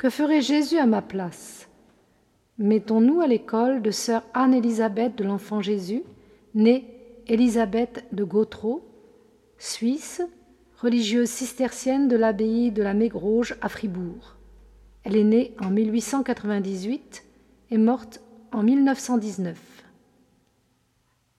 [0.00, 1.68] Que ferait Jésus à ma place?
[2.56, 6.04] Mettons-nous à l'école de sœur Anne-Élisabeth de l'Enfant Jésus,
[6.54, 6.86] née
[7.26, 8.80] Élisabeth de Gautreau,
[9.58, 10.22] Suisse,
[10.78, 14.36] religieuse cistercienne de l'abbaye de la Mégroge à Fribourg.
[15.04, 17.22] Elle est née en 1898
[17.70, 18.22] et morte
[18.52, 19.58] en 1919.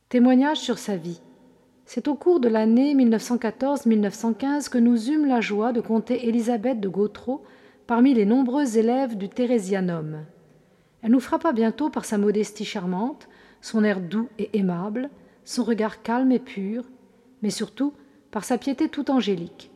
[0.10, 1.20] Témoignage sur sa vie.
[1.86, 6.90] C'est au cours de l'année 1914-1915 que nous eûmes la joie de compter Élisabeth de
[6.90, 7.44] Gautreau
[7.92, 10.24] parmi les nombreux élèves du Thérésianum.
[11.02, 13.28] Elle nous frappa bientôt par sa modestie charmante,
[13.60, 15.10] son air doux et aimable,
[15.44, 16.86] son regard calme et pur,
[17.42, 17.92] mais surtout
[18.32, 19.72] par sa piété tout angélique.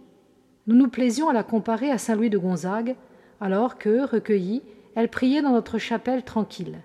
[0.66, 2.96] Nous nous plaisions à la comparer à Saint Louis de Gonzague,
[3.42, 4.62] alors que, recueillie,
[4.96, 6.80] elle priait dans notre chapelle tranquille.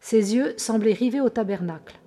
[0.00, 1.98] Ses yeux semblaient rivés au tabernacle.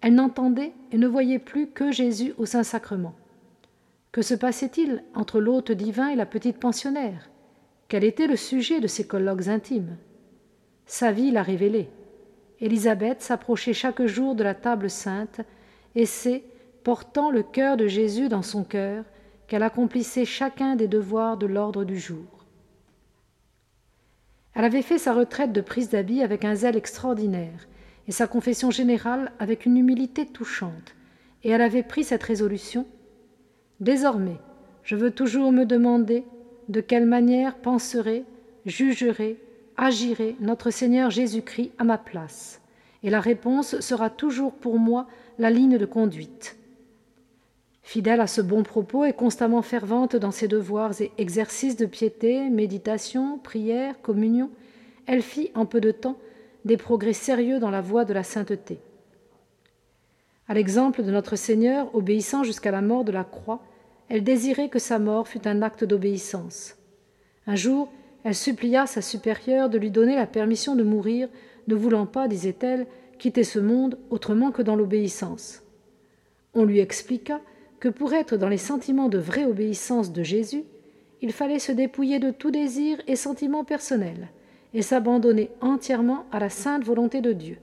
[0.00, 3.14] Elle n'entendait et ne voyait plus que Jésus au Saint-Sacrement.
[4.10, 7.28] Que se passait-il entre l'hôte divin et la petite pensionnaire?
[7.90, 9.96] Quel était le sujet de ces colloques intimes?
[10.86, 11.88] Sa vie l'a révélé.
[12.60, 15.40] Élisabeth s'approchait chaque jour de la table sainte,
[15.96, 16.44] et c'est,
[16.84, 19.04] portant le cœur de Jésus dans son cœur,
[19.48, 22.46] qu'elle accomplissait chacun des devoirs de l'ordre du jour.
[24.54, 27.66] Elle avait fait sa retraite de prise d'habit avec un zèle extraordinaire,
[28.06, 30.94] et sa confession générale avec une humilité touchante,
[31.42, 32.86] et elle avait pris cette résolution
[33.80, 34.38] Désormais,
[34.84, 36.24] je veux toujours me demander
[36.70, 38.24] de quelle manière penserait,
[38.64, 39.36] jugerait,
[39.76, 42.60] agirait notre Seigneur Jésus-Christ à ma place,
[43.02, 45.06] et la réponse sera toujours pour moi
[45.38, 46.56] la ligne de conduite.
[47.82, 52.48] Fidèle à ce bon propos et constamment fervente dans ses devoirs et exercices de piété,
[52.50, 54.50] méditation, prière, communion,
[55.06, 56.18] elle fit en peu de temps
[56.64, 58.78] des progrès sérieux dans la voie de la sainteté.
[60.46, 63.60] À l'exemple de notre Seigneur, obéissant jusqu'à la mort de la croix,
[64.10, 66.76] elle désirait que sa mort fût un acte d'obéissance.
[67.46, 67.88] Un jour,
[68.24, 71.28] elle supplia sa supérieure de lui donner la permission de mourir,
[71.68, 72.86] ne voulant pas, disait-elle,
[73.18, 75.62] quitter ce monde autrement que dans l'obéissance.
[76.54, 77.40] On lui expliqua
[77.78, 80.64] que pour être dans les sentiments de vraie obéissance de Jésus,
[81.22, 84.28] il fallait se dépouiller de tout désir et sentiment personnel,
[84.74, 87.58] et s'abandonner entièrement à la sainte volonté de Dieu.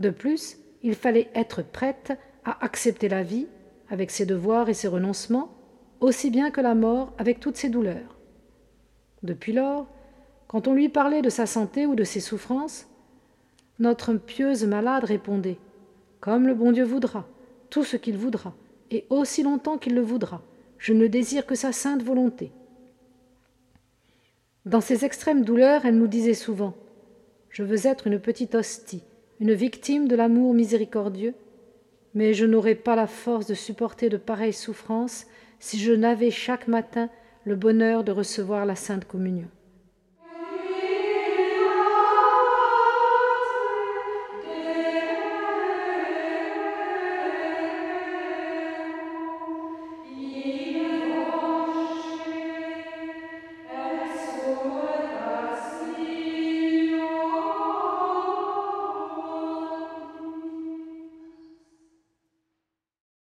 [0.00, 2.12] De plus, il fallait être prête
[2.44, 3.46] à accepter la vie,
[3.88, 5.55] avec ses devoirs et ses renoncements,
[6.00, 8.16] aussi bien que la mort avec toutes ses douleurs.
[9.22, 9.86] Depuis lors,
[10.48, 12.86] quand on lui parlait de sa santé ou de ses souffrances,
[13.78, 15.58] notre pieuse malade répondait
[16.20, 17.26] Comme le bon Dieu voudra,
[17.70, 18.54] tout ce qu'il voudra,
[18.90, 20.42] et aussi longtemps qu'il le voudra.
[20.78, 22.52] Je ne désire que sa sainte volonté.
[24.66, 26.74] Dans ces extrêmes douleurs, elle nous disait souvent
[27.50, 29.02] Je veux être une petite hostie,
[29.40, 31.34] une victime de l'amour miséricordieux,
[32.14, 35.26] mais je n'aurais pas la force de supporter de pareilles souffrances
[35.58, 37.08] si je n'avais chaque matin
[37.44, 39.48] le bonheur de recevoir la Sainte Communion.